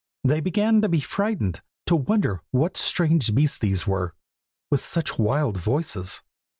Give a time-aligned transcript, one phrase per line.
[0.23, 4.15] They began to be frightened, to wonder what strange beasts these were,
[4.71, 6.23] with such wild voices.